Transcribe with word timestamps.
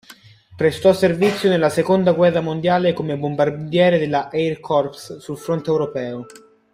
Prestò 0.57 0.93
servizio 0.93 1.47
nella 1.47 1.69
seconda 1.69 2.13
guerra 2.13 2.41
mondiale 2.41 2.91
come 2.91 3.15
bombardiere 3.19 3.99
della 3.99 4.31
Air 4.31 4.59
Corps 4.59 5.17
sul 5.17 5.37
fronte 5.37 5.69
europeo. 5.69 6.25